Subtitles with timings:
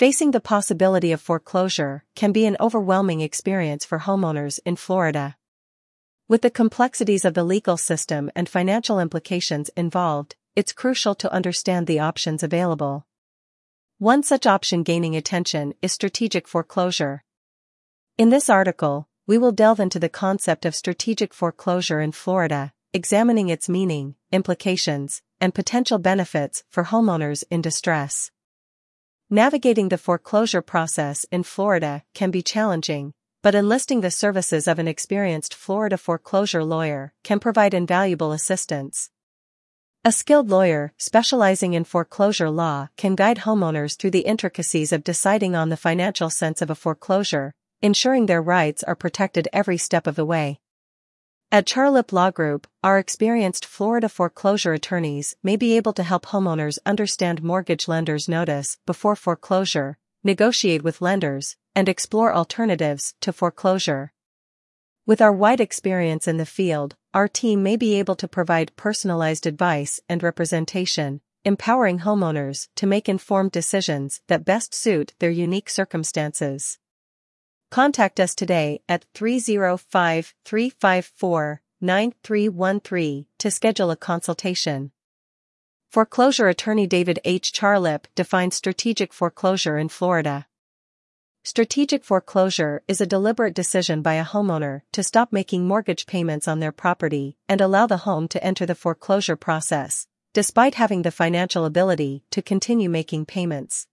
[0.00, 5.36] Facing the possibility of foreclosure can be an overwhelming experience for homeowners in Florida.
[6.26, 11.86] With the complexities of the legal system and financial implications involved, it's crucial to understand
[11.86, 13.06] the options available.
[13.98, 17.22] One such option gaining attention is strategic foreclosure.
[18.16, 23.50] In this article, we will delve into the concept of strategic foreclosure in Florida, examining
[23.50, 28.30] its meaning, implications, and potential benefits for homeowners in distress.
[29.32, 33.12] Navigating the foreclosure process in Florida can be challenging,
[33.44, 39.08] but enlisting the services of an experienced Florida foreclosure lawyer can provide invaluable assistance.
[40.04, 45.54] A skilled lawyer specializing in foreclosure law can guide homeowners through the intricacies of deciding
[45.54, 50.16] on the financial sense of a foreclosure, ensuring their rights are protected every step of
[50.16, 50.58] the way.
[51.52, 56.78] At Charlip Law Group, our experienced Florida foreclosure attorneys may be able to help homeowners
[56.86, 64.12] understand mortgage lenders' notice before foreclosure, negotiate with lenders, and explore alternatives to foreclosure.
[65.06, 69.44] With our wide experience in the field, our team may be able to provide personalized
[69.44, 76.78] advice and representation, empowering homeowners to make informed decisions that best suit their unique circumstances.
[77.70, 84.90] Contact us today at 305 354 9313 to schedule a consultation.
[85.88, 87.52] Foreclosure attorney David H.
[87.52, 90.48] Charlip defines strategic foreclosure in Florida.
[91.44, 96.58] Strategic foreclosure is a deliberate decision by a homeowner to stop making mortgage payments on
[96.58, 101.64] their property and allow the home to enter the foreclosure process, despite having the financial
[101.64, 103.86] ability to continue making payments.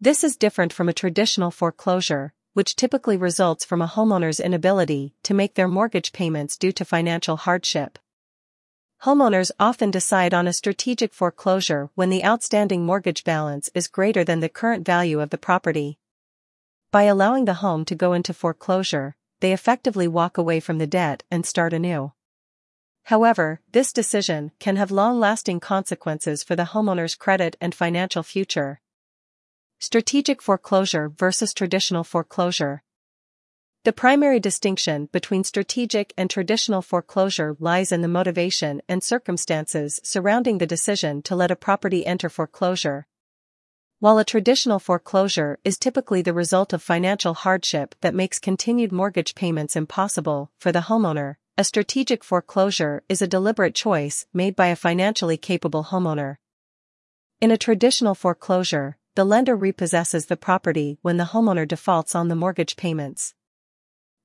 [0.00, 5.32] This is different from a traditional foreclosure, which typically results from a homeowner's inability to
[5.32, 7.98] make their mortgage payments due to financial hardship.
[9.04, 14.40] Homeowners often decide on a strategic foreclosure when the outstanding mortgage balance is greater than
[14.40, 15.98] the current value of the property.
[16.90, 21.22] By allowing the home to go into foreclosure, they effectively walk away from the debt
[21.30, 22.12] and start anew.
[23.04, 28.82] However, this decision can have long-lasting consequences for the homeowner's credit and financial future.
[29.82, 32.82] Strategic foreclosure versus traditional foreclosure.
[33.84, 40.58] The primary distinction between strategic and traditional foreclosure lies in the motivation and circumstances surrounding
[40.58, 43.06] the decision to let a property enter foreclosure.
[44.00, 49.34] While a traditional foreclosure is typically the result of financial hardship that makes continued mortgage
[49.34, 54.76] payments impossible for the homeowner, a strategic foreclosure is a deliberate choice made by a
[54.76, 56.36] financially capable homeowner.
[57.40, 62.34] In a traditional foreclosure, the lender repossesses the property when the homeowner defaults on the
[62.34, 63.34] mortgage payments.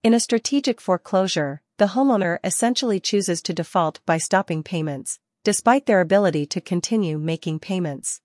[0.05, 5.99] In a strategic foreclosure, the homeowner essentially chooses to default by stopping payments, despite their
[5.99, 8.21] ability to continue making payments.